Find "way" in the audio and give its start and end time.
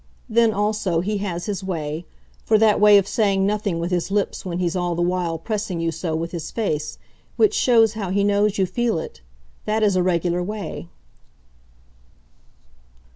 1.63-2.07, 2.81-2.97, 10.41-10.89